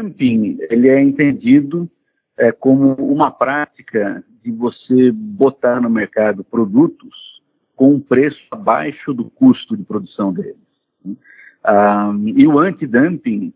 dumping 0.00 0.58
ele 0.70 0.88
é 0.88 1.00
entendido 1.00 1.88
é, 2.38 2.50
como 2.52 2.94
uma 2.94 3.30
prática 3.30 4.24
de 4.42 4.50
você 4.50 5.12
botar 5.12 5.80
no 5.80 5.90
mercado 5.90 6.42
produtos 6.42 7.40
com 7.76 7.94
um 7.94 8.00
preço 8.00 8.40
abaixo 8.50 9.12
do 9.12 9.24
custo 9.24 9.76
de 9.76 9.84
produção 9.84 10.32
deles. 10.32 10.56
Ah, 11.62 12.12
e 12.34 12.46
o 12.46 12.58
anti-dumping 12.58 13.52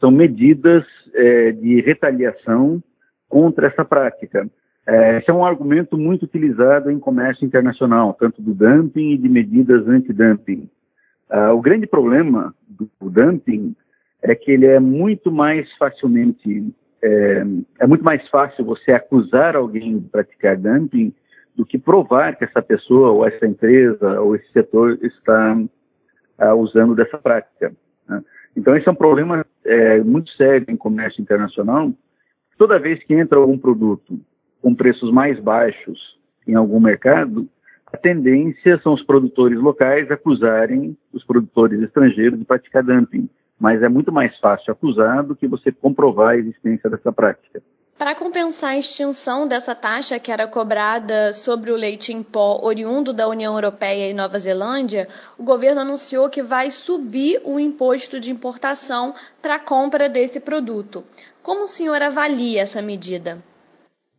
são 0.00 0.10
medidas 0.10 0.84
é, 1.12 1.52
de 1.52 1.80
retaliação 1.80 2.82
contra 3.28 3.68
essa 3.68 3.84
prática. 3.84 4.48
É, 4.86 5.18
esse 5.18 5.30
é 5.30 5.34
um 5.34 5.44
argumento 5.44 5.96
muito 5.96 6.24
utilizado 6.24 6.90
em 6.90 6.98
comércio 6.98 7.44
internacional, 7.44 8.14
tanto 8.14 8.42
do 8.42 8.52
dumping 8.52 9.12
e 9.12 9.18
de 9.18 9.28
medidas 9.28 9.86
anti-dumping. 9.88 10.68
Ah, 11.30 11.52
o 11.52 11.60
grande 11.60 11.86
problema 11.86 12.54
do, 12.68 12.90
do 13.00 13.10
dumping 13.10 13.74
é 14.24 14.34
que 14.34 14.50
ele 14.50 14.66
é 14.66 14.80
muito 14.80 15.30
mais 15.30 15.70
facilmente 15.76 16.74
é, 17.02 17.44
é, 17.80 17.86
muito 17.86 18.02
mais 18.02 18.26
fácil 18.28 18.64
você 18.64 18.90
acusar 18.90 19.54
alguém 19.54 19.98
de 19.98 20.08
praticar 20.08 20.56
dumping 20.56 21.12
do 21.54 21.64
que 21.64 21.78
provar 21.78 22.34
que 22.34 22.44
essa 22.44 22.62
pessoa 22.62 23.10
ou 23.10 23.26
essa 23.26 23.46
empresa 23.46 24.20
ou 24.20 24.34
esse 24.34 24.50
setor 24.50 24.98
está 25.02 25.62
ah, 26.38 26.54
usando 26.54 26.94
dessa 26.94 27.18
prática. 27.18 27.72
Né? 28.08 28.24
Então 28.56 28.74
esse 28.74 28.88
é 28.88 28.90
um 28.90 28.96
problema 28.96 29.44
é, 29.66 30.00
muito 30.02 30.30
sério 30.30 30.64
em 30.70 30.76
comércio 30.76 31.20
internacional. 31.20 31.92
Toda 32.56 32.78
vez 32.78 33.04
que 33.04 33.12
entra 33.12 33.38
algum 33.38 33.58
produto 33.58 34.18
com 34.62 34.74
preços 34.74 35.12
mais 35.12 35.38
baixos 35.38 36.18
em 36.48 36.54
algum 36.54 36.80
mercado, 36.80 37.46
a 37.92 37.98
tendência 37.98 38.80
são 38.82 38.94
os 38.94 39.02
produtores 39.02 39.58
locais 39.58 40.10
acusarem 40.10 40.96
os 41.12 41.22
produtores 41.22 41.82
estrangeiros 41.82 42.38
de 42.38 42.46
praticar 42.46 42.82
dumping 42.82 43.28
mas 43.58 43.82
é 43.82 43.88
muito 43.88 44.12
mais 44.12 44.36
fácil 44.38 44.72
acusar 44.72 45.22
do 45.22 45.36
que 45.36 45.46
você 45.46 45.72
comprovar 45.72 46.30
a 46.30 46.36
existência 46.36 46.90
dessa 46.90 47.12
prática. 47.12 47.62
Para 47.96 48.16
compensar 48.16 48.70
a 48.70 48.78
extinção 48.78 49.46
dessa 49.46 49.72
taxa 49.72 50.18
que 50.18 50.32
era 50.32 50.48
cobrada 50.48 51.32
sobre 51.32 51.70
o 51.70 51.76
leite 51.76 52.12
em 52.12 52.24
pó 52.24 52.60
oriundo 52.62 53.12
da 53.12 53.28
União 53.28 53.54
Europeia 53.54 54.10
e 54.10 54.14
Nova 54.14 54.36
Zelândia, 54.36 55.06
o 55.38 55.44
governo 55.44 55.80
anunciou 55.80 56.28
que 56.28 56.42
vai 56.42 56.72
subir 56.72 57.40
o 57.44 57.60
imposto 57.60 58.18
de 58.18 58.32
importação 58.32 59.14
para 59.40 59.54
a 59.56 59.60
compra 59.60 60.08
desse 60.08 60.40
produto. 60.40 61.04
Como 61.40 61.62
o 61.62 61.68
senhor 61.68 62.02
avalia 62.02 62.62
essa 62.62 62.82
medida? 62.82 63.38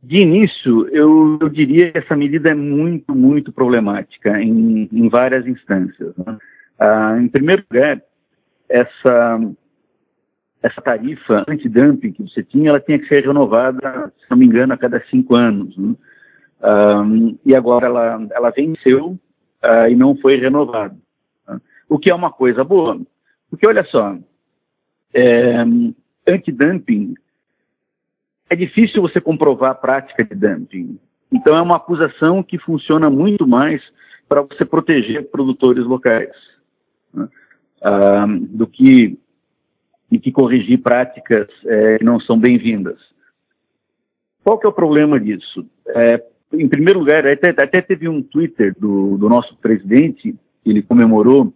De 0.01 0.23
início, 0.23 0.87
eu, 0.89 1.37
eu 1.41 1.49
diria 1.49 1.91
que 1.91 1.97
essa 1.97 2.15
medida 2.15 2.51
é 2.51 2.55
muito, 2.55 3.13
muito 3.13 3.51
problemática 3.51 4.39
em, 4.41 4.87
em 4.91 5.09
várias 5.09 5.45
instâncias. 5.45 6.15
Né? 6.15 6.37
Ah, 6.79 7.17
em 7.19 7.27
primeiro 7.27 7.63
lugar, 7.69 8.01
essa, 8.69 9.39
essa 10.61 10.81
tarifa 10.81 11.45
antidumping 11.47 12.11
que 12.11 12.23
você 12.23 12.43
tinha, 12.43 12.69
ela 12.69 12.79
tinha 12.79 12.99
que 12.99 13.07
ser 13.07 13.25
renovada, 13.25 14.11
se 14.19 14.29
não 14.29 14.37
me 14.37 14.45
engano, 14.45 14.73
a 14.73 14.77
cada 14.77 15.03
cinco 15.09 15.35
anos. 15.35 15.77
Né? 15.77 15.95
Um, 16.63 17.37
e 17.45 17.55
agora 17.55 17.87
ela, 17.87 18.27
ela 18.31 18.49
venceu 18.51 19.11
uh, 19.63 19.87
e 19.89 19.95
não 19.95 20.15
foi 20.17 20.37
renovada. 20.37 20.95
Tá? 21.45 21.59
O 21.87 21.99
que 21.99 22.11
é 22.11 22.15
uma 22.15 22.31
coisa 22.31 22.63
boa. 22.63 22.99
Porque, 23.49 23.67
olha 23.67 23.85
só, 23.85 24.17
é, 25.13 25.63
antidumping, 26.27 27.13
é 28.49 28.55
difícil 28.55 29.01
você 29.01 29.19
comprovar 29.19 29.71
a 29.71 29.75
prática 29.75 30.23
de 30.23 30.35
dumping. 30.35 30.99
Então, 31.31 31.57
é 31.57 31.61
uma 31.61 31.77
acusação 31.77 32.43
que 32.43 32.57
funciona 32.59 33.09
muito 33.09 33.47
mais 33.47 33.81
para 34.27 34.41
você 34.41 34.65
proteger 34.65 35.29
produtores 35.29 35.85
locais. 35.85 36.31
Né? 37.13 37.27
Do 38.49 38.67
que 38.67 39.17
e 40.11 40.19
que 40.19 40.31
corrigir 40.31 40.81
práticas 40.81 41.47
é, 41.65 41.97
que 41.97 42.03
não 42.03 42.19
são 42.19 42.39
bem-vindas. 42.39 42.97
Qual 44.43 44.59
que 44.59 44.65
é 44.65 44.69
o 44.69 44.73
problema 44.73 45.19
disso? 45.19 45.65
É, 45.87 46.23
em 46.53 46.67
primeiro 46.67 46.99
lugar, 46.99 47.27
até, 47.27 47.49
até, 47.49 47.81
teve 47.81 48.07
um 48.07 48.21
Twitter 48.21 48.73
do, 48.79 49.17
do 49.17 49.27
nosso 49.27 49.55
presidente, 49.57 50.35
ele 50.65 50.81
comemorou 50.81 51.53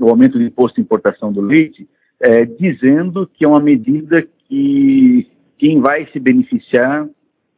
o 0.00 0.08
aumento 0.08 0.38
do 0.38 0.44
imposto 0.44 0.76
de 0.76 0.82
importação 0.82 1.32
do 1.32 1.40
leite, 1.40 1.88
é, 2.20 2.44
dizendo 2.44 3.28
que 3.34 3.44
é 3.44 3.48
uma 3.48 3.60
medida 3.60 4.24
que 4.48 5.28
quem 5.58 5.80
vai 5.80 6.06
se 6.12 6.20
beneficiar, 6.20 7.08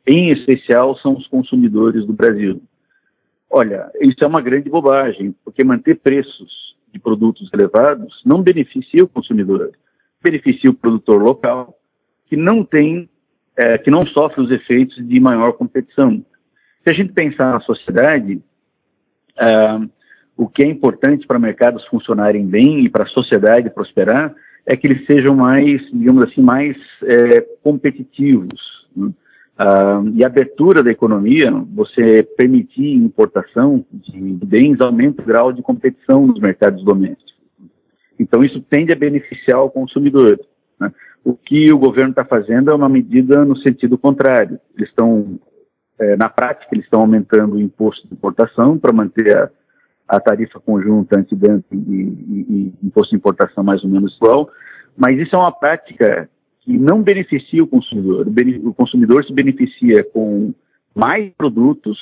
em 0.06 0.30
especial, 0.30 0.96
são 0.98 1.16
os 1.16 1.26
consumidores 1.26 2.06
do 2.06 2.14
Brasil. 2.14 2.62
Olha, 3.50 3.90
isso 4.00 4.18
é 4.22 4.26
uma 4.26 4.40
grande 4.40 4.70
bobagem, 4.70 5.34
porque 5.44 5.62
manter 5.62 5.96
preços 5.96 6.75
produtos 7.06 7.48
elevados 7.54 8.20
não 8.26 8.42
beneficia 8.42 9.04
o 9.04 9.08
consumidor, 9.08 9.70
beneficia 10.20 10.68
o 10.68 10.74
produtor 10.74 11.22
local, 11.22 11.78
que 12.26 12.36
não 12.36 12.64
tem, 12.64 13.08
é, 13.56 13.78
que 13.78 13.92
não 13.92 14.02
sofre 14.02 14.42
os 14.42 14.50
efeitos 14.50 14.96
de 15.06 15.20
maior 15.20 15.52
competição. 15.52 16.20
Se 16.82 16.92
a 16.92 16.92
gente 16.92 17.12
pensar 17.12 17.52
na 17.52 17.60
sociedade, 17.60 18.42
é, 19.38 19.46
o 20.36 20.48
que 20.48 20.64
é 20.64 20.66
importante 20.66 21.28
para 21.28 21.38
mercados 21.38 21.86
funcionarem 21.86 22.44
bem 22.44 22.84
e 22.84 22.88
para 22.88 23.04
a 23.04 23.08
sociedade 23.08 23.70
prosperar 23.70 24.34
é 24.66 24.76
que 24.76 24.88
eles 24.88 25.06
sejam 25.06 25.36
mais, 25.36 25.80
digamos 25.92 26.24
assim, 26.24 26.42
mais 26.42 26.76
é, 27.04 27.40
competitivos. 27.62 28.60
Né? 28.96 29.12
Uh, 29.58 30.12
e 30.14 30.22
a 30.22 30.26
abertura 30.26 30.82
da 30.82 30.90
economia, 30.90 31.50
você 31.74 32.22
permitir 32.22 32.92
importação 32.92 33.84
de 33.90 34.20
bens, 34.44 34.78
aumenta 34.80 35.22
o 35.22 35.24
grau 35.24 35.50
de 35.50 35.62
competição 35.62 36.26
nos 36.26 36.38
mercados 36.38 36.84
domésticos. 36.84 37.34
Então, 38.18 38.44
isso 38.44 38.60
tende 38.68 38.92
a 38.92 38.96
beneficiar 38.96 39.62
o 39.62 39.70
consumidor. 39.70 40.38
Né? 40.78 40.92
O 41.24 41.34
que 41.34 41.72
o 41.72 41.78
governo 41.78 42.10
está 42.10 42.24
fazendo 42.24 42.70
é 42.70 42.74
uma 42.74 42.88
medida 42.88 43.44
no 43.46 43.56
sentido 43.56 43.96
contrário. 43.96 44.60
Eles 44.76 44.90
estão, 44.90 45.38
é, 45.98 46.16
na 46.16 46.28
prática, 46.28 46.68
eles 46.72 46.84
estão 46.84 47.00
aumentando 47.00 47.56
o 47.56 47.60
imposto 47.60 48.06
de 48.06 48.14
importação 48.14 48.78
para 48.78 48.92
manter 48.92 49.36
a, 49.36 49.50
a 50.06 50.20
tarifa 50.20 50.60
conjunta 50.60 51.18
antidumping 51.18 51.84
e, 51.88 51.94
e, 51.94 52.74
e 52.82 52.86
imposto 52.86 53.10
de 53.10 53.16
importação 53.16 53.64
mais 53.64 53.82
ou 53.82 53.90
menos 53.90 54.14
igual, 54.16 54.50
mas 54.96 55.18
isso 55.18 55.34
é 55.34 55.38
uma 55.38 55.52
prática 55.52 56.28
que 56.66 56.76
não 56.76 57.00
beneficia 57.00 57.62
o 57.62 57.66
consumidor. 57.66 58.26
O 58.64 58.74
consumidor 58.74 59.24
se 59.24 59.32
beneficia 59.32 60.02
com 60.12 60.52
mais 60.92 61.32
produtos 61.34 61.96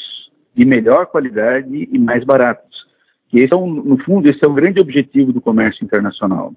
de 0.57 0.67
melhor 0.67 1.07
qualidade 1.07 1.89
e 1.93 1.99
mais 1.99 2.25
baratos. 2.25 2.87
Que 3.29 3.41
esse 3.41 3.53
é 3.53 3.57
um, 3.57 3.67
no 3.67 3.99
fundo, 3.99 4.27
esse 4.27 4.41
é 4.43 4.49
o 4.49 4.55
grande 4.55 4.81
objetivo 4.81 5.35
do 5.35 5.41
comércio 5.41 5.85
internacional. 5.85 6.55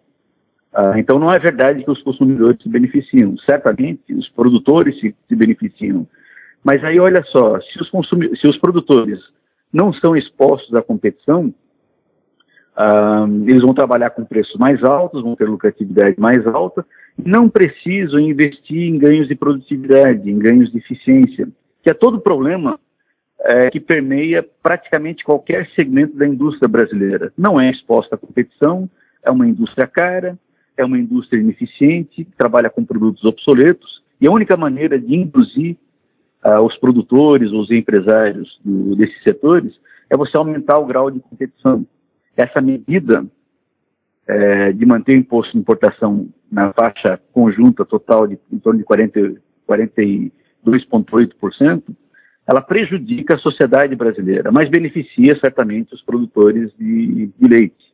Ah, 0.73 0.97
então, 0.97 1.19
não 1.19 1.33
é 1.33 1.37
verdade 1.37 1.83
que 1.83 1.91
os 1.91 2.01
consumidores 2.01 2.61
se 2.61 2.69
beneficiam. 2.69 3.35
Certamente, 3.39 4.13
os 4.13 4.29
produtores 4.29 4.97
se, 5.01 5.13
se 5.27 5.35
beneficiam. 5.35 6.07
Mas 6.63 6.81
aí, 6.85 6.99
olha 6.99 7.23
só, 7.25 7.59
se 7.59 7.81
os, 7.81 7.89
se 8.39 8.49
os 8.49 8.57
produtores 8.57 9.19
não 9.73 9.91
são 9.91 10.15
expostos 10.15 10.73
à 10.75 10.81
competição, 10.81 11.53
eles 13.47 13.61
vão 13.61 13.73
trabalhar 13.73 14.11
com 14.11 14.23
preços 14.23 14.55
mais 14.55 14.83
altos, 14.83 15.23
vão 15.23 15.35
ter 15.35 15.49
lucratividade 15.49 16.15
mais 16.19 16.45
alta, 16.45 16.85
não 17.17 17.49
precisam 17.49 18.19
investir 18.19 18.83
em 18.83 18.99
ganhos 18.99 19.27
de 19.27 19.35
produtividade, 19.35 20.29
em 20.29 20.37
ganhos 20.37 20.71
de 20.71 20.77
eficiência, 20.77 21.47
que 21.81 21.89
é 21.89 21.93
todo 21.93 22.17
o 22.17 22.21
problema 22.21 22.79
é, 23.39 23.69
que 23.69 23.79
permeia 23.79 24.45
praticamente 24.61 25.23
qualquer 25.23 25.67
segmento 25.77 26.15
da 26.15 26.27
indústria 26.27 26.67
brasileira. 26.67 27.31
Não 27.37 27.59
é 27.59 27.71
exposta 27.71 28.15
à 28.15 28.17
competição, 28.17 28.89
é 29.23 29.31
uma 29.31 29.47
indústria 29.47 29.87
cara, 29.87 30.37
é 30.75 30.85
uma 30.85 30.99
indústria 30.99 31.39
ineficiente, 31.39 32.27
trabalha 32.37 32.69
com 32.69 32.85
produtos 32.85 33.23
obsoletos, 33.25 34.03
e 34.21 34.27
a 34.27 34.31
única 34.31 34.55
maneira 34.55 34.99
de 34.99 35.15
induzir 35.15 35.75
uh, 36.45 36.63
os 36.63 36.77
produtores, 36.77 37.51
os 37.51 37.71
empresários 37.71 38.59
do, 38.63 38.95
desses 38.95 39.21
setores, 39.23 39.73
é 40.09 40.15
você 40.15 40.37
aumentar 40.37 40.77
o 40.79 40.85
grau 40.85 41.09
de 41.09 41.19
competição 41.19 41.85
essa 42.37 42.61
medida 42.61 43.25
é, 44.27 44.71
de 44.71 44.85
manter 44.85 45.13
o 45.13 45.19
imposto 45.19 45.53
de 45.53 45.59
importação 45.59 46.29
na 46.51 46.71
faixa 46.73 47.19
conjunta 47.33 47.83
total 47.83 48.27
de 48.27 48.37
em 48.51 48.59
torno 48.59 48.79
de 48.79 48.85
42,8%, 48.85 51.83
ela 52.47 52.61
prejudica 52.61 53.35
a 53.35 53.39
sociedade 53.39 53.95
brasileira, 53.95 54.51
mas 54.51 54.69
beneficia 54.69 55.35
certamente 55.43 55.91
os 55.93 56.03
produtores 56.03 56.71
de, 56.77 57.31
de 57.37 57.49
leite. 57.49 57.87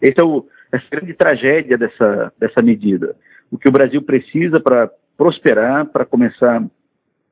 Essa 0.00 0.20
é 0.20 0.24
o, 0.24 0.46
essa 0.72 0.84
é 0.84 0.96
grande 0.96 1.14
tragédia 1.14 1.78
dessa, 1.78 2.32
dessa 2.38 2.62
medida. 2.62 3.16
O 3.50 3.56
que 3.56 3.68
o 3.68 3.72
Brasil 3.72 4.02
precisa 4.02 4.60
para 4.60 4.90
prosperar, 5.16 5.86
para 5.86 6.04
começar 6.04 6.62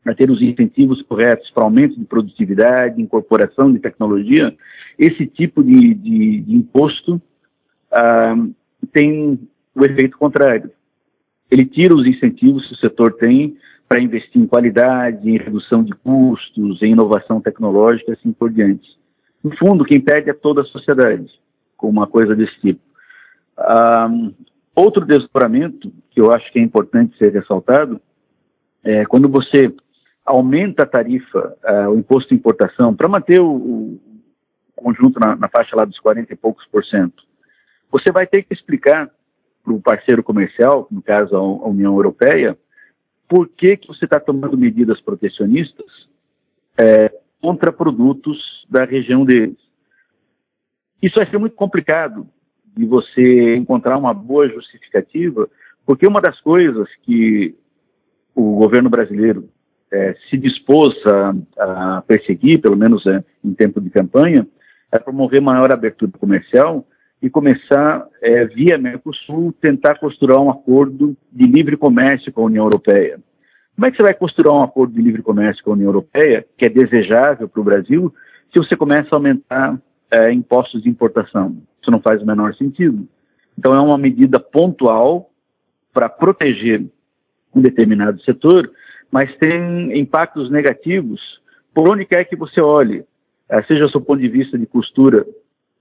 a 0.04 0.14
ter 0.14 0.30
os 0.30 0.40
incentivos 0.40 1.02
corretos 1.02 1.50
para 1.50 1.64
aumento 1.64 1.98
de 1.98 2.04
produtividade, 2.04 3.00
incorporação 3.00 3.72
de 3.72 3.78
tecnologia, 3.78 4.54
esse 4.98 5.26
tipo 5.26 5.62
de, 5.62 5.94
de, 5.94 6.40
de 6.40 6.54
imposto 6.54 7.20
ah, 7.90 8.34
tem 8.92 9.38
o 9.74 9.84
efeito 9.84 10.16
contrário. 10.16 10.70
Ele 11.50 11.64
tira 11.64 11.94
os 11.94 12.06
incentivos 12.06 12.66
que 12.66 12.74
o 12.74 12.78
setor 12.78 13.14
tem 13.14 13.56
para 13.88 14.00
investir 14.00 14.40
em 14.40 14.46
qualidade, 14.46 15.30
em 15.30 15.38
redução 15.38 15.82
de 15.82 15.92
custos, 15.92 16.82
em 16.82 16.92
inovação 16.92 17.40
tecnológica, 17.40 18.12
assim 18.12 18.32
por 18.32 18.50
diante. 18.50 18.86
No 19.42 19.56
fundo, 19.56 19.84
quem 19.84 20.00
perde 20.00 20.30
é 20.30 20.34
toda 20.34 20.62
a 20.62 20.66
sociedade 20.66 21.26
com 21.76 21.88
uma 21.88 22.06
coisa 22.06 22.34
desse 22.34 22.58
tipo. 22.60 22.80
Ah, 23.56 24.10
Outro 24.78 25.04
desdobramento 25.04 25.92
que 26.12 26.20
eu 26.20 26.30
acho 26.30 26.52
que 26.52 26.58
é 26.60 26.62
importante 26.62 27.18
ser 27.18 27.32
ressaltado 27.32 28.00
é 28.84 29.04
quando 29.06 29.28
você 29.28 29.74
aumenta 30.28 30.82
a 30.82 30.86
tarifa, 30.86 31.56
uh, 31.64 31.90
o 31.90 31.98
imposto 31.98 32.28
de 32.28 32.34
importação, 32.34 32.94
para 32.94 33.08
manter 33.08 33.40
o, 33.40 33.50
o 33.50 34.00
conjunto 34.76 35.18
na, 35.18 35.34
na, 35.34 35.48
faixa 35.48 35.74
lá 35.74 35.84
dos 35.84 35.98
40 35.98 36.32
e 36.32 36.36
poucos 36.36 36.66
por 36.66 36.84
cento, 36.84 37.24
você 37.90 38.12
vai 38.12 38.26
ter 38.26 38.42
que 38.42 38.52
explicar 38.52 39.10
para 39.64 39.72
o 39.72 39.80
parceiro 39.80 40.22
comercial, 40.22 40.86
no 40.90 41.00
caso 41.00 41.34
a, 41.34 41.38
a 41.38 41.68
União 41.68 41.94
Europeia, 41.94 42.56
por 43.26 43.48
que, 43.48 43.78
que 43.78 43.88
você 43.88 44.04
está 44.04 44.20
tomando 44.20 44.56
medidas 44.56 45.00
protecionistas 45.00 45.86
é, 46.78 47.10
contra 47.40 47.72
produtos 47.72 48.38
da 48.68 48.84
região 48.84 49.24
deles. 49.24 49.58
Isso 51.02 51.16
vai 51.16 51.28
ser 51.30 51.38
muito 51.38 51.54
complicado 51.54 52.28
de 52.76 52.84
você 52.84 53.56
encontrar 53.56 53.96
uma 53.96 54.12
boa 54.12 54.48
justificativa, 54.48 55.48
porque 55.86 56.06
uma 56.06 56.20
das 56.20 56.38
coisas 56.40 56.88
que 57.02 57.54
o 58.34 58.56
governo 58.56 58.90
brasileiro 58.90 59.48
é, 59.92 60.14
se 60.28 60.36
dispôs 60.36 60.94
a, 61.06 61.34
a, 61.96 62.02
perseguir, 62.02 62.60
pelo 62.60 62.76
menos 62.76 63.06
é, 63.06 63.22
em 63.44 63.54
tempo 63.54 63.80
de 63.80 63.90
campanha, 63.90 64.46
é 64.92 64.98
promover 64.98 65.40
maior 65.40 65.72
abertura 65.72 66.10
comercial 66.18 66.86
e 67.20 67.28
começar, 67.28 68.06
é, 68.22 68.44
via 68.46 68.78
Mercosul, 68.78 69.52
tentar 69.60 69.98
costurar 69.98 70.40
um 70.40 70.50
acordo 70.50 71.16
de 71.32 71.44
livre 71.46 71.76
comércio 71.76 72.32
com 72.32 72.42
a 72.42 72.46
União 72.46 72.64
Europeia. 72.64 73.18
Como 73.74 73.86
é 73.86 73.90
que 73.90 73.96
você 73.96 74.02
vai 74.02 74.14
costurar 74.14 74.54
um 74.54 74.62
acordo 74.62 74.94
de 74.94 75.02
livre 75.02 75.22
comércio 75.22 75.62
com 75.64 75.70
a 75.70 75.74
União 75.74 75.88
Europeia, 75.88 76.44
que 76.56 76.64
é 76.64 76.68
desejável 76.68 77.48
para 77.48 77.60
o 77.60 77.64
Brasil, 77.64 78.14
se 78.52 78.58
você 78.58 78.76
começa 78.76 79.08
a 79.12 79.16
aumentar 79.16 79.78
é, 80.10 80.32
impostos 80.32 80.82
de 80.82 80.88
importação? 80.88 81.56
Isso 81.80 81.90
não 81.90 82.00
faz 82.00 82.22
o 82.22 82.26
menor 82.26 82.54
sentido. 82.54 83.06
Então, 83.56 83.74
é 83.74 83.80
uma 83.80 83.98
medida 83.98 84.38
pontual 84.38 85.30
para 85.92 86.08
proteger 86.08 86.84
um 87.54 87.60
determinado 87.60 88.22
setor, 88.22 88.70
mas 89.10 89.34
tem 89.36 89.98
impactos 89.98 90.50
negativos 90.50 91.20
por 91.74 91.88
onde 91.88 92.04
quer 92.04 92.24
que 92.24 92.36
você 92.36 92.60
olhe, 92.60 93.04
eh, 93.48 93.62
seja 93.64 93.86
do 93.86 94.00
ponto 94.00 94.20
de 94.20 94.28
vista 94.28 94.58
de 94.58 94.66
costura 94.66 95.24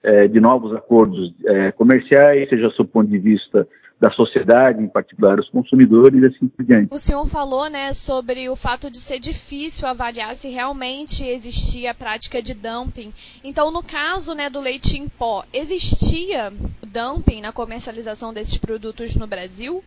é, 0.04 0.28
de 0.28 0.40
novos 0.40 0.76
acordos 0.76 1.34
é, 1.46 1.72
comerciais, 1.72 2.48
seja 2.50 2.70
do 2.70 2.86
ponto 2.86 3.10
de 3.10 3.18
vista 3.18 3.68
da 4.00 4.12
sociedade, 4.12 4.82
em 4.82 4.88
particular 4.88 5.40
os 5.40 5.50
consumidores 5.50 6.22
e 6.22 6.26
assim 6.28 6.48
por 6.48 6.64
diante. 6.64 6.88
O 6.92 7.00
senhor 7.00 7.28
falou 7.28 7.68
né, 7.68 7.92
sobre 7.94 8.48
o 8.48 8.56
fato 8.56 8.92
de 8.92 9.00
ser 9.00 9.20
difícil 9.20 9.88
avaliar 9.88 10.36
se 10.36 10.50
realmente 10.50 11.26
existia 11.26 11.92
a 11.92 11.96
prática 11.96 12.42
de 12.42 12.54
dumping. 12.54 13.12
Então, 13.44 13.72
no 13.72 13.82
caso 13.82 14.36
né, 14.36 14.52
do 14.52 14.62
leite 14.62 14.98
em 14.98 15.10
pó, 15.10 15.44
existia 15.52 16.54
dumping 16.86 17.42
na 17.42 17.52
comercialização 17.52 18.32
desses 18.32 18.58
produtos 18.58 19.16
no 19.16 19.26
Brasil? 19.26 19.84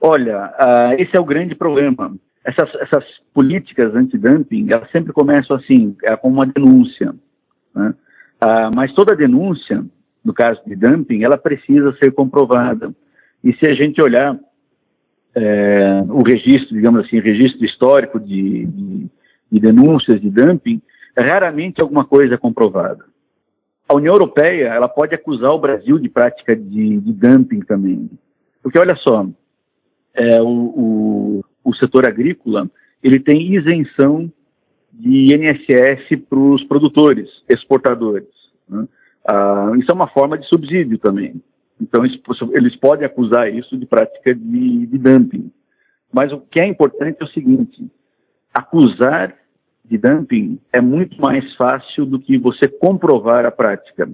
Olha, 0.00 0.52
uh, 0.58 1.00
esse 1.00 1.16
é 1.16 1.20
o 1.20 1.24
grande 1.24 1.54
problema. 1.54 2.12
Essas, 2.48 2.74
essas 2.76 3.04
políticas 3.34 3.94
anti-dumping, 3.94 4.68
elas 4.72 4.90
sempre 4.90 5.12
começam 5.12 5.54
assim, 5.54 5.94
é, 6.02 6.16
com 6.16 6.28
uma 6.28 6.46
denúncia. 6.46 7.14
Né? 7.74 7.94
Uh, 8.42 8.70
mas 8.74 8.90
toda 8.94 9.14
denúncia, 9.14 9.84
no 10.24 10.32
caso 10.32 10.58
de 10.66 10.74
dumping, 10.74 11.22
ela 11.22 11.36
precisa 11.36 11.94
ser 12.02 12.10
comprovada. 12.12 12.90
E 13.44 13.52
se 13.52 13.68
a 13.68 13.74
gente 13.74 14.00
olhar 14.00 14.38
é, 15.34 16.02
o 16.08 16.22
registro, 16.22 16.74
digamos 16.74 17.04
assim, 17.04 17.20
registro 17.20 17.66
histórico 17.66 18.18
de, 18.18 18.64
de, 18.64 19.06
de 19.52 19.60
denúncias 19.60 20.18
de 20.18 20.30
dumping, 20.30 20.80
raramente 21.14 21.82
alguma 21.82 22.06
coisa 22.06 22.36
é 22.36 22.38
comprovada. 22.38 23.04
A 23.86 23.94
União 23.94 24.14
Europeia 24.14 24.68
ela 24.68 24.88
pode 24.88 25.14
acusar 25.14 25.50
o 25.50 25.58
Brasil 25.58 25.98
de 25.98 26.08
prática 26.08 26.56
de, 26.56 26.98
de 26.98 27.12
dumping 27.12 27.60
também. 27.60 28.10
Porque 28.62 28.78
olha 28.78 28.96
só, 28.96 29.26
é, 30.14 30.40
o, 30.40 30.46
o, 30.46 31.44
o, 31.68 31.74
setor 31.74 32.08
agrícola 32.08 32.70
ele 33.02 33.20
tem 33.20 33.54
isenção 33.54 34.30
de 34.92 35.34
INSS 35.34 36.20
para 36.28 36.38
os 36.38 36.64
produtores, 36.64 37.28
exportadores. 37.48 38.28
Né? 38.68 38.86
Ah, 39.28 39.72
isso 39.76 39.90
é 39.90 39.94
uma 39.94 40.08
forma 40.08 40.36
de 40.36 40.48
subsídio 40.48 40.98
também. 40.98 41.40
Então, 41.80 42.04
eles 42.04 42.76
podem 42.76 43.06
acusar 43.06 43.52
isso 43.54 43.76
de 43.76 43.86
prática 43.86 44.34
de, 44.34 44.86
de 44.86 44.98
dumping. 44.98 45.52
Mas 46.12 46.32
o 46.32 46.40
que 46.40 46.58
é 46.58 46.66
importante 46.66 47.18
é 47.20 47.24
o 47.24 47.28
seguinte: 47.28 47.88
acusar 48.52 49.36
de 49.84 49.96
dumping 49.96 50.58
é 50.72 50.80
muito 50.80 51.20
mais 51.20 51.54
fácil 51.54 52.04
do 52.04 52.18
que 52.18 52.36
você 52.36 52.66
comprovar 52.68 53.46
a 53.46 53.50
prática. 53.50 54.08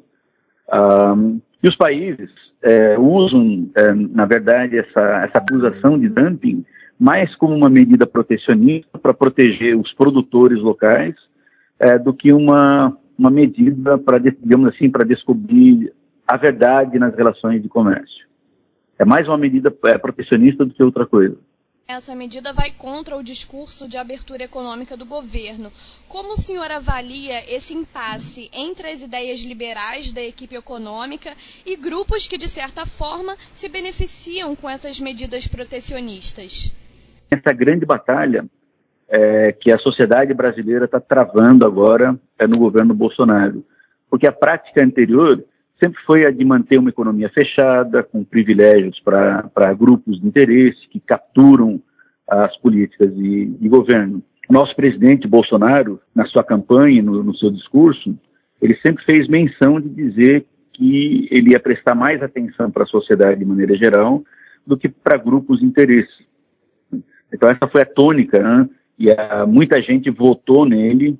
Um, 0.70 1.40
e 1.62 1.68
os 1.68 1.76
países 1.76 2.30
é, 2.62 2.98
usam, 2.98 3.70
é, 3.76 3.92
na 3.94 4.26
verdade, 4.26 4.78
essa, 4.78 5.00
essa 5.24 5.38
acusação 5.38 5.98
de 5.98 6.08
dumping 6.08 6.64
mais 6.98 7.34
como 7.36 7.54
uma 7.54 7.68
medida 7.68 8.06
protecionista 8.06 8.98
para 8.98 9.14
proteger 9.14 9.76
os 9.76 9.92
produtores 9.94 10.60
locais 10.60 11.14
é, 11.78 11.98
do 11.98 12.14
que 12.14 12.32
uma, 12.32 12.96
uma 13.18 13.30
medida 13.30 13.98
para, 13.98 14.18
digamos 14.18 14.68
assim, 14.68 14.90
para 14.90 15.06
descobrir 15.06 15.92
a 16.26 16.36
verdade 16.36 16.98
nas 16.98 17.14
relações 17.14 17.62
de 17.62 17.68
comércio. 17.68 18.24
É 18.98 19.04
mais 19.04 19.26
uma 19.26 19.36
medida 19.36 19.74
é, 19.86 19.98
protecionista 19.98 20.64
do 20.64 20.72
que 20.72 20.84
outra 20.84 21.06
coisa. 21.06 21.36
Essa 21.86 22.16
medida 22.16 22.50
vai 22.50 22.70
contra 22.72 23.14
o 23.14 23.22
discurso 23.22 23.86
de 23.86 23.98
abertura 23.98 24.44
econômica 24.44 24.96
do 24.96 25.04
governo. 25.04 25.70
Como 26.08 26.32
o 26.32 26.36
senhor 26.36 26.70
avalia 26.70 27.44
esse 27.54 27.74
impasse 27.74 28.48
entre 28.54 28.88
as 28.88 29.02
ideias 29.02 29.40
liberais 29.40 30.10
da 30.10 30.22
equipe 30.22 30.56
econômica 30.56 31.34
e 31.66 31.76
grupos 31.76 32.26
que, 32.26 32.38
de 32.38 32.48
certa 32.48 32.86
forma, 32.86 33.36
se 33.52 33.68
beneficiam 33.68 34.56
com 34.56 34.70
essas 34.70 34.98
medidas 34.98 35.46
protecionistas? 35.46 36.74
Essa 37.34 37.52
grande 37.52 37.84
batalha 37.84 38.44
é, 39.08 39.52
que 39.52 39.72
a 39.72 39.78
sociedade 39.78 40.32
brasileira 40.32 40.84
está 40.84 41.00
travando 41.00 41.66
agora 41.66 42.18
é 42.38 42.46
no 42.46 42.58
governo 42.58 42.94
Bolsonaro. 42.94 43.64
Porque 44.08 44.28
a 44.28 44.32
prática 44.32 44.84
anterior 44.84 45.42
sempre 45.82 46.00
foi 46.06 46.24
a 46.24 46.30
de 46.30 46.44
manter 46.44 46.78
uma 46.78 46.90
economia 46.90 47.28
fechada, 47.30 48.02
com 48.04 48.22
privilégios 48.22 49.00
para 49.00 49.74
grupos 49.74 50.20
de 50.20 50.26
interesse 50.26 50.88
que 50.88 51.00
capturam 51.00 51.80
as 52.28 52.56
políticas 52.58 53.12
de, 53.14 53.46
de, 53.46 53.68
governo. 53.68 54.22
Nosso 54.48 54.74
presidente 54.76 55.26
Bolsonaro, 55.26 56.00
na 56.14 56.24
sua 56.26 56.44
campanha, 56.44 57.02
no, 57.02 57.22
no 57.22 57.34
seu 57.36 57.50
discurso, 57.50 58.16
ele 58.62 58.78
sempre 58.86 59.04
fez 59.04 59.28
menção 59.28 59.80
de 59.80 59.88
dizer 59.88 60.46
que 60.72 61.28
ele 61.30 61.50
ia 61.50 61.60
prestar 61.60 61.94
mais 61.94 62.22
atenção 62.22 62.70
para 62.70 62.84
a 62.84 62.86
sociedade 62.86 63.40
de 63.40 63.44
maneira 63.44 63.76
geral 63.76 64.22
do 64.66 64.76
que 64.76 64.88
para 64.88 65.18
grupos 65.18 65.58
de 65.58 65.66
interesse. 65.66 66.24
Então 67.34 67.50
essa 67.50 67.66
foi 67.66 67.82
a 67.82 67.86
tônica, 67.86 68.38
né? 68.38 68.68
e 68.98 69.10
a, 69.10 69.44
muita 69.46 69.82
gente 69.82 70.10
votou 70.10 70.64
nele 70.64 71.18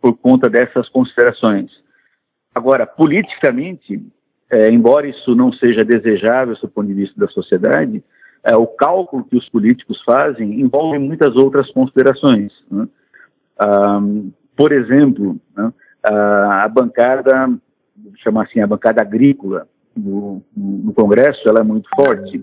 por 0.00 0.16
conta 0.16 0.48
dessas 0.48 0.88
considerações. 0.90 1.70
Agora, 2.54 2.86
politicamente, 2.86 4.00
é, 4.50 4.68
embora 4.70 5.06
isso 5.06 5.34
não 5.34 5.52
seja 5.52 5.84
desejável 5.84 6.54
do 6.54 6.68
ponto 6.68 6.86
de 6.86 6.94
vista 6.94 7.18
da 7.18 7.28
sociedade, 7.28 8.02
é, 8.44 8.56
o 8.56 8.66
cálculo 8.66 9.24
que 9.24 9.36
os 9.36 9.48
políticos 9.48 10.00
fazem 10.04 10.60
envolve 10.60 10.98
muitas 10.98 11.34
outras 11.36 11.70
considerações. 11.72 12.52
Né? 12.70 12.86
Ah, 13.58 14.00
por 14.56 14.72
exemplo, 14.72 15.36
né, 15.56 15.72
a, 16.02 16.64
a 16.64 16.68
bancada, 16.68 17.50
chamar 18.22 18.44
assim, 18.44 18.60
a 18.60 18.66
bancada 18.66 19.02
agrícola 19.02 19.66
no, 19.96 20.42
no, 20.56 20.92
Congresso, 20.92 21.48
ela 21.48 21.60
é 21.60 21.64
muito 21.64 21.88
forte 21.96 22.38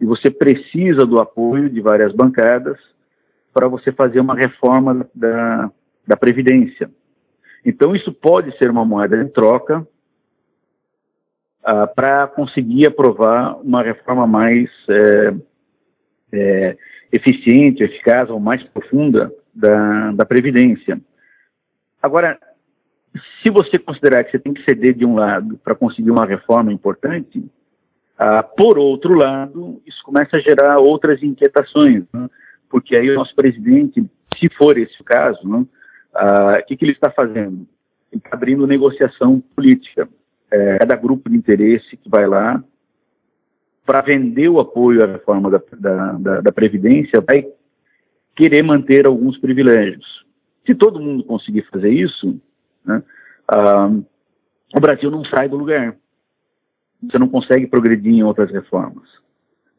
e 0.00 0.04
você 0.04 0.30
precisa 0.30 1.04
do 1.04 1.20
apoio 1.20 1.70
de 1.70 1.80
várias 1.80 2.12
bancadas 2.12 2.78
para 3.52 3.68
você 3.68 3.90
fazer 3.92 4.20
uma 4.20 4.34
reforma 4.34 5.08
da, 5.14 5.70
da 6.06 6.16
Previdência. 6.16 6.90
Então, 7.64 7.96
isso 7.96 8.12
pode 8.12 8.56
ser 8.58 8.70
uma 8.70 8.84
moeda 8.84 9.22
de 9.24 9.30
troca 9.30 9.80
uh, 11.62 11.94
para 11.94 12.26
conseguir 12.28 12.86
aprovar 12.86 13.56
uma 13.60 13.82
reforma 13.82 14.26
mais 14.26 14.70
é, 14.88 15.34
é, 16.32 16.76
eficiente, 17.12 17.82
eficaz 17.82 18.30
ou 18.30 18.38
mais 18.38 18.62
profunda 18.64 19.32
da, 19.54 20.12
da 20.12 20.24
Previdência. 20.24 21.00
Agora, 22.00 22.38
se 23.42 23.50
você 23.50 23.78
considerar 23.78 24.22
que 24.24 24.30
você 24.30 24.38
tem 24.38 24.52
que 24.52 24.62
ceder 24.64 24.94
de 24.94 25.04
um 25.04 25.14
lado 25.14 25.58
para 25.64 25.74
conseguir 25.74 26.10
uma 26.10 26.26
reforma 26.26 26.72
importante, 26.72 27.44
uh, 28.20 28.56
por 28.56 28.78
outro 28.78 29.14
lado, 29.14 29.80
isso 29.86 30.02
começa 30.04 30.36
a 30.36 30.40
gerar 30.40 30.78
outras 30.78 31.22
inquietações, 31.22 32.04
né? 32.12 32.28
porque 32.68 32.96
aí 32.96 33.10
o 33.10 33.14
nosso 33.14 33.34
presidente, 33.34 34.04
se 34.38 34.48
for 34.56 34.76
esse 34.78 35.00
o 35.00 35.04
caso, 35.04 35.48
né, 35.48 35.64
ah, 36.14 36.58
o 36.60 36.66
que, 36.66 36.76
que 36.76 36.84
ele 36.84 36.92
está 36.92 37.10
fazendo? 37.10 37.66
Ele 38.10 38.22
está 38.24 38.30
abrindo 38.32 38.66
negociação 38.66 39.42
política. 39.54 40.08
É, 40.50 40.78
cada 40.78 40.96
grupo 40.96 41.28
de 41.28 41.36
interesse 41.36 41.96
que 41.96 42.08
vai 42.08 42.26
lá 42.26 42.62
para 43.84 44.00
vender 44.00 44.48
o 44.48 44.60
apoio 44.60 45.02
à 45.02 45.06
reforma 45.06 45.50
da, 45.50 45.60
da, 45.78 46.12
da, 46.12 46.40
da, 46.40 46.52
Previdência 46.52 47.20
vai 47.20 47.46
querer 48.34 48.62
manter 48.62 49.06
alguns 49.06 49.38
privilégios. 49.38 50.24
Se 50.64 50.74
todo 50.74 51.00
mundo 51.00 51.24
conseguir 51.24 51.62
fazer 51.70 51.90
isso, 51.90 52.40
né, 52.84 53.02
ah, 53.48 53.90
o 54.74 54.80
Brasil 54.80 55.10
não 55.10 55.24
sai 55.24 55.48
do 55.48 55.56
lugar. 55.56 55.96
Você 57.02 57.18
não 57.18 57.28
consegue 57.28 57.66
progredir 57.66 58.12
em 58.12 58.22
outras 58.22 58.50
reformas. 58.50 59.04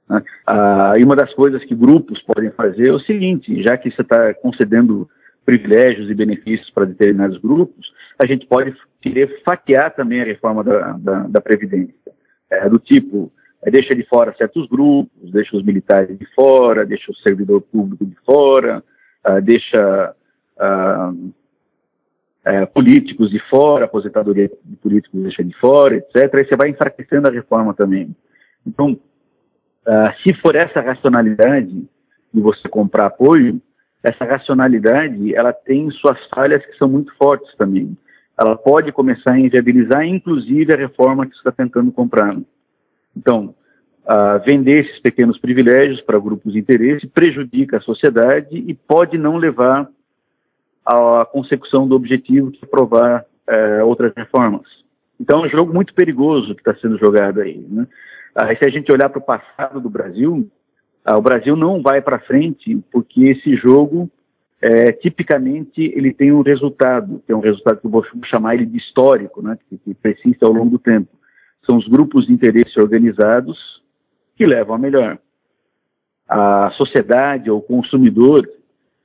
Né? 0.10 0.22
Ah, 0.46 0.94
e 0.98 1.04
uma 1.04 1.16
das 1.16 1.34
coisas 1.34 1.64
que 1.66 1.76
grupos 1.76 2.22
podem 2.24 2.52
fazer 2.52 2.90
é 2.90 2.94
o 2.94 3.00
seguinte: 3.00 3.64
já 3.64 3.78
que 3.78 3.92
você 3.92 4.02
está 4.02 4.34
concedendo 4.36 5.10
privilégios 5.46 6.10
e 6.10 6.14
benefícios 6.14 6.70
para 6.72 6.86
determinados 6.86 7.38
grupos, 7.38 7.92
a 8.20 8.26
gente 8.26 8.46
pode 8.46 8.76
querer 9.02 9.42
fatiar 9.48 9.96
também 9.96 10.22
a 10.22 10.26
reforma 10.26 10.64
da, 10.64 10.92
da, 10.94 11.20
da 11.28 11.42
Previdência. 11.42 11.96
É, 12.50 12.70
do 12.70 12.80
tipo, 12.80 13.32
é, 13.64 13.72
deixa 13.72 13.96
de 13.96 14.04
fora 14.04 14.36
certos 14.38 14.68
grupos, 14.68 15.32
deixa 15.32 15.56
os 15.56 15.64
militares 15.64 16.18
de 16.18 16.26
fora, 16.34 16.86
deixa 16.86 17.12
o 17.12 17.16
servidor 17.16 17.62
público 17.62 18.06
de 18.06 18.16
fora, 18.26 18.84
uh, 19.28 19.42
deixa 19.42 20.14
uh, 20.58 21.34
uh, 22.48 22.68
políticos 22.74 23.30
de 23.30 23.40
fora, 23.50 23.86
aposentadoria 23.86 24.50
de 24.64 24.76
políticos 24.78 25.22
deixa 25.22 25.44
de 25.44 25.54
fora, 25.58 25.96
etc. 25.96 26.34
Aí 26.34 26.46
você 26.46 26.56
vai 26.56 26.70
enfraquecendo 26.70 27.28
a 27.28 27.32
reforma 27.32 27.74
também. 27.74 28.16
Então, 28.66 29.00
se 30.22 30.34
for 30.42 30.54
essa 30.54 30.82
racionalidade 30.82 31.88
de 32.34 32.42
você 32.42 32.68
comprar 32.68 33.06
apoio, 33.06 33.62
essa 34.04 34.26
racionalidade 34.26 35.34
ela 35.34 35.54
tem 35.54 35.90
suas 35.92 36.18
falhas 36.34 36.66
que 36.66 36.78
são 36.78 36.88
muito 36.88 37.16
fortes 37.16 37.56
também. 37.56 37.98
Ela 38.40 38.56
pode 38.56 38.92
começar 38.92 39.32
a 39.32 39.40
inviabilizar, 39.40 40.04
inclusive, 40.06 40.74
a 40.74 40.78
reforma 40.78 41.26
que 41.26 41.34
você 41.34 41.40
está 41.40 41.52
tentando 41.52 41.92
comprar. 41.92 42.38
Então, 43.16 43.56
uh, 44.06 44.40
vender 44.46 44.86
esses 44.86 45.00
pequenos 45.00 45.40
privilégios 45.40 46.02
para 46.02 46.20
grupos 46.20 46.54
de 46.54 46.60
interesse 46.60 47.08
prejudica 47.08 47.78
a 47.78 47.82
sociedade 47.82 48.56
e 48.56 48.74
pode 48.76 49.18
não 49.18 49.38
levar 49.38 49.90
à 50.88 51.26
consecução 51.26 51.88
do 51.88 51.96
objetivo 51.96 52.52
é 52.62 52.66
aprovar 52.66 53.26
uh, 53.50 53.86
outras 53.86 54.14
reformas. 54.16 54.66
Então, 55.20 55.44
é 55.44 55.48
um 55.48 55.50
jogo 55.50 55.74
muito 55.74 55.94
perigoso 55.94 56.56
que 56.56 56.62
está 56.62 56.76
sendo 56.76 56.98
jogado 56.98 57.42
aí. 57.42 57.58
Né? 57.58 57.86
Uh, 58.36 58.58
se 58.58 58.70
a 58.70 58.72
gente 58.72 58.92
olhar 58.92 59.10
para 59.10 59.20
o 59.20 59.26
passado 59.26 59.82
do 59.82 59.90
Brasil, 59.90 60.50
o 61.16 61.22
Brasil 61.22 61.56
não 61.56 61.82
vai 61.82 62.02
para 62.02 62.20
frente 62.20 62.78
porque 62.92 63.28
esse 63.28 63.56
jogo, 63.56 64.10
é, 64.62 64.92
tipicamente, 64.92 65.82
ele 65.96 66.14
tem 66.14 66.34
um 66.34 66.42
resultado, 66.42 67.24
que 67.26 67.32
é 67.32 67.36
um 67.36 67.40
resultado 67.40 67.80
que 67.80 67.88
eu 67.88 67.92
vou 67.92 68.04
chamar 68.26 68.56
ele 68.56 68.66
de 68.66 68.78
histórico, 68.78 69.42
né, 69.42 69.58
que, 69.70 69.78
que 69.78 69.94
persiste 69.94 70.44
ao 70.44 70.52
longo 70.52 70.72
do 70.72 70.80
tempo. 70.80 71.08
São 71.66 71.78
os 71.78 71.88
grupos 71.88 72.28
de 72.28 72.34
interesse 72.34 72.78
organizados 72.78 73.58
que 74.36 74.46
levam 74.46 74.76
a 74.76 74.80
melhor. 74.80 75.18
A 76.28 76.72
sociedade 76.72 77.50
ou 77.50 77.60
o 77.60 77.64
consumidor, 77.64 78.46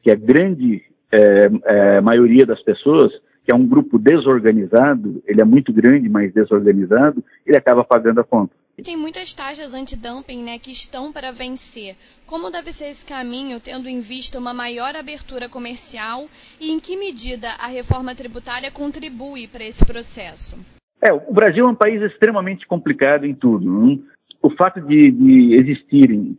que 0.03 0.11
é 0.11 0.15
a 0.15 0.17
grande 0.17 0.83
é, 1.13 1.51
é, 1.65 2.01
maioria 2.01 2.47
das 2.47 2.63
pessoas, 2.63 3.13
que 3.45 3.53
é 3.53 3.55
um 3.55 3.67
grupo 3.67 3.99
desorganizado, 3.99 5.23
ele 5.27 5.41
é 5.41 5.45
muito 5.45 5.73
grande, 5.73 6.09
mas 6.09 6.33
desorganizado, 6.33 7.23
ele 7.47 7.57
acaba 7.57 7.85
pagando 7.85 8.21
a 8.21 8.25
conta. 8.25 8.55
Tem 8.83 8.97
muitas 8.97 9.35
taxas 9.35 9.75
antidumping 9.75 10.43
né, 10.43 10.59
que 10.59 10.71
estão 10.71 11.13
para 11.13 11.31
vencer. 11.31 11.95
Como 12.27 12.51
deve 12.51 12.73
ser 12.73 12.87
esse 12.87 13.07
caminho, 13.07 13.61
tendo 13.61 13.89
em 13.89 14.01
vista 14.01 14.39
uma 14.39 14.55
maior 14.55 14.97
abertura 14.97 15.49
comercial 15.49 16.27
e 16.59 16.73
em 16.73 16.81
que 16.81 16.97
medida 16.97 17.49
a 17.61 17.67
reforma 17.67 18.15
tributária 18.15 18.71
contribui 18.71 19.47
para 19.47 19.63
esse 19.63 19.85
processo? 19.85 20.59
É, 21.03 21.13
o 21.13 21.33
Brasil 21.33 21.67
é 21.67 21.71
um 21.71 21.75
país 21.75 22.01
extremamente 22.01 22.67
complicado 22.67 23.27
em 23.27 23.35
tudo. 23.35 23.71
Não? 23.71 24.03
O 24.41 24.51
fato 24.51 24.81
de, 24.81 25.11
de 25.11 25.55
existirem 25.55 26.39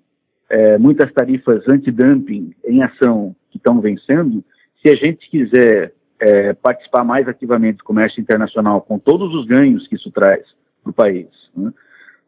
é, 0.50 0.78
muitas 0.78 1.14
tarifas 1.14 1.64
antidumping 1.70 2.54
em 2.66 2.82
ação 2.82 3.36
que 3.52 3.58
estão 3.58 3.80
vencendo, 3.80 4.44
se 4.84 4.90
a 4.92 4.96
gente 4.96 5.30
quiser 5.30 5.94
é, 6.20 6.54
participar 6.54 7.04
mais 7.04 7.28
ativamente 7.28 7.78
do 7.78 7.84
comércio 7.84 8.20
internacional, 8.20 8.82
com 8.82 9.00
todos 9.00 9.34
os 9.34 9.46
ganhos 9.46 9.88
que 9.88 9.96
isso 9.96 10.12
traz 10.12 10.44
para 10.84 10.90
o 10.90 10.94
país, 10.94 11.28
né, 11.56 11.72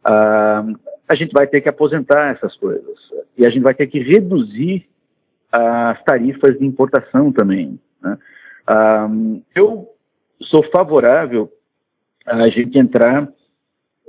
a 0.08 1.16
gente 1.16 1.32
vai 1.34 1.48
ter 1.48 1.62
que 1.62 1.70
aposentar 1.70 2.36
essas 2.36 2.56
coisas. 2.58 2.98
E 3.38 3.46
a 3.46 3.50
gente 3.50 3.64
vai 3.64 3.74
ter 3.74 3.88
que 3.88 4.00
reduzir 4.00 4.88
as 5.52 6.04
tarifas 6.04 6.58
de 6.58 6.66
importação 6.66 7.32
também. 7.32 7.80
Né. 8.02 8.18
eu 9.56 9.88
sou 10.44 10.64
favorável 10.72 11.52
a 12.26 12.50
gente 12.50 12.78
entrar 12.78 13.28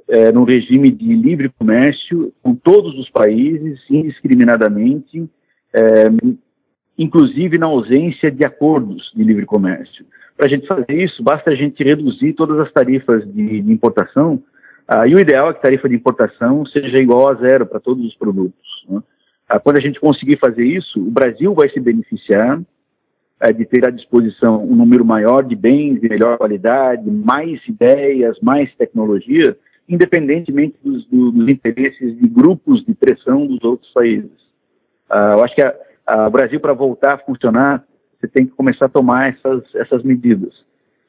é, 0.09 0.33
num 0.33 0.45
regime 0.45 0.91
de 0.91 1.15
livre 1.15 1.51
comércio 1.51 2.33
com 2.43 2.55
todos 2.55 2.99
os 2.99 3.11
países, 3.11 3.79
indiscriminadamente, 3.91 5.29
é, 5.73 6.05
inclusive 6.99 7.59
na 7.59 7.67
ausência 7.67 8.31
de 8.31 8.47
acordos 8.47 9.11
de 9.15 9.23
livre 9.23 9.45
comércio. 9.47 10.05
Para 10.37 10.47
a 10.47 10.49
gente 10.49 10.67
fazer 10.67 10.93
isso, 10.93 11.23
basta 11.23 11.51
a 11.51 11.55
gente 11.55 11.83
reduzir 11.83 12.35
todas 12.35 12.59
as 12.59 12.73
tarifas 12.73 13.25
de, 13.33 13.61
de 13.63 13.73
importação, 13.73 14.43
ah, 14.89 15.07
e 15.07 15.15
o 15.15 15.21
ideal 15.21 15.51
é 15.51 15.53
que 15.53 15.59
a 15.59 15.63
tarifa 15.63 15.89
de 15.89 15.97
importação 15.97 16.65
seja 16.67 17.03
igual 17.03 17.29
a 17.29 17.35
zero 17.35 17.67
para 17.67 17.81
todos 17.81 18.05
os 18.07 18.15
produtos. 18.15 18.85
Né? 18.89 19.03
Ah, 19.49 19.59
quando 19.59 19.79
a 19.79 19.81
gente 19.81 19.99
conseguir 19.99 20.39
fazer 20.39 20.65
isso, 20.65 21.01
o 21.01 21.11
Brasil 21.11 21.53
vai 21.55 21.69
se 21.71 21.81
beneficiar 21.81 22.61
é, 23.41 23.53
de 23.53 23.65
ter 23.65 23.87
à 23.87 23.91
disposição 23.91 24.63
um 24.63 24.77
número 24.77 25.05
maior 25.05 25.43
de 25.43 25.57
bens 25.57 26.01
de 26.01 26.09
melhor 26.09 26.39
qualidade, 26.39 27.11
mais 27.11 27.61
ideias, 27.67 28.39
mais 28.41 28.73
tecnologia, 28.77 29.57
independentemente 29.89 30.77
dos, 30.83 31.05
dos 31.07 31.49
interesses 31.49 32.17
de 32.17 32.29
grupos 32.29 32.85
de 32.85 32.95
pressão 32.95 33.47
dos 33.47 33.63
outros 33.65 33.91
países. 33.93 34.31
Uh, 35.11 35.35
eu 35.35 35.45
acho 35.45 35.55
que 35.55 35.63
o 36.09 36.31
Brasil, 36.31 36.61
para 36.61 36.73
voltar 36.73 37.15
a 37.15 37.19
funcionar, 37.19 37.85
você 38.19 38.29
tem 38.29 38.47
que 38.47 38.53
começar 38.53 38.87
a 38.87 38.91
tomar 38.91 39.31
essas, 39.31 39.63
essas 39.75 40.03
medidas. 40.03 40.53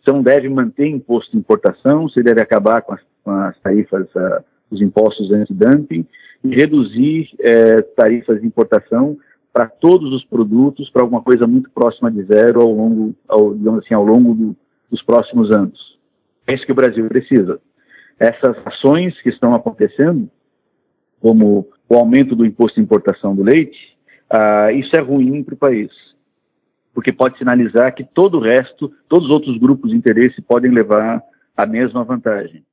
Você 0.01 0.12
não 0.12 0.22
deve 0.22 0.50
manter 0.50 0.88
imposto 0.88 1.32
de 1.32 1.38
importação, 1.38 2.10
você 2.10 2.24
deve 2.24 2.42
acabar 2.42 2.82
com 2.82 2.94
as, 2.94 3.01
com 3.24 3.32
as 3.32 3.58
tarifas, 3.60 4.08
uh, 4.16 4.44
os 4.72 4.82
impostos 4.82 5.32
anti-dumping 5.32 6.06
e 6.44 6.56
reduzir 6.56 7.30
uh, 7.34 7.84
tarifas 7.96 8.42
de 8.42 8.48
importação 8.48 9.18
para 9.54 9.68
todos 9.68 10.13
os 10.13 10.24
produtos 10.25 10.89
para 10.89 11.01
alguma 11.01 11.22
coisa 11.22 11.48
muito 11.48 11.70
próxima 11.72 12.12
de 12.12 12.24
zero 12.24 12.62
ao 12.62 12.72
longo, 12.72 13.16
ao, 13.27 13.54
digamos 13.54 13.84
assim, 13.84 13.94
ao 13.94 14.06
longo 14.06 14.34
do, 14.34 14.56
dos 14.89 15.01
próximos 15.04 15.51
anos. 15.51 15.98
É 16.46 16.54
isso 16.54 16.66
que 16.66 16.72
o 16.72 16.75
Brasil 16.75 17.08
precisa 17.08 17.60
essas 18.20 18.56
ações 18.66 19.20
que 19.22 19.30
estão 19.30 19.54
acontecendo, 19.54 20.30
como 21.20 21.68
o 21.88 21.96
aumento 21.96 22.36
do 22.36 22.46
imposto 22.46 22.75
de 22.75 22.82
importação 22.84 23.36
do 23.36 23.44
leite, 23.44 23.97
Uh, 24.31 24.72
isso 24.72 24.96
é 24.96 25.00
ruim 25.00 25.43
para 25.43 25.53
o 25.53 25.57
país, 25.57 25.89
porque 26.93 27.13
pode 27.13 27.38
sinalizar 27.38 27.96
que 27.96 28.03
todo 28.03 28.38
o 28.38 28.41
resto, 28.41 28.91
todos 29.07 29.25
os 29.25 29.31
outros 29.31 29.57
grupos 29.57 29.91
de 29.91 29.98
interesse 29.98 30.41
podem 30.41 30.72
levar 30.72 31.22
a 31.55 31.65
mesma 31.65 32.03
vantagem. 32.03 32.63